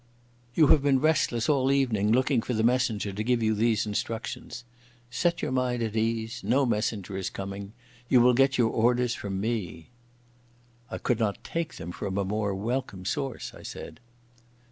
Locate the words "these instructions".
3.53-4.63